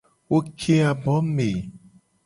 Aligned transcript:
Wo 0.29 0.37
ke 0.59 0.75
abo 0.89 1.15
me. 1.35 1.49